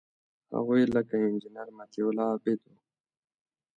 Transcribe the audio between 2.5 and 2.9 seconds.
وو.